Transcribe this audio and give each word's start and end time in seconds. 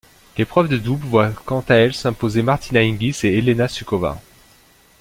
L'épreuve 0.35 0.67
de 0.67 0.77
double 0.77 1.05
voit 1.05 1.29
quant 1.29 1.63
à 1.69 1.75
elle 1.75 1.93
s'imposer 1.93 2.41
Martina 2.41 2.79
Hingis 2.81 3.19
et 3.21 3.37
Helena 3.37 3.67
Suková. 3.67 4.19